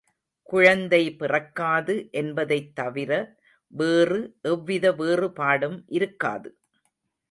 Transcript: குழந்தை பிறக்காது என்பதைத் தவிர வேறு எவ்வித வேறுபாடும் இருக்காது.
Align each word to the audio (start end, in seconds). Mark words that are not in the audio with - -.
குழந்தை 0.49 1.11
பிறக்காது 1.11 1.95
என்பதைத் 2.11 2.75
தவிர 2.75 3.11
வேறு 3.73 4.19
எவ்வித 4.41 4.91
வேறுபாடும் 4.93 5.83
இருக்காது. 5.91 6.49